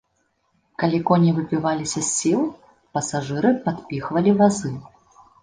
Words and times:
Калі 0.83 0.99
коні 1.09 1.33
выбіваліся 1.39 1.99
з 2.07 2.07
сіл, 2.13 2.41
пасажыры 2.99 3.53
падпіхвалі 3.69 4.37
вазы. 4.43 4.75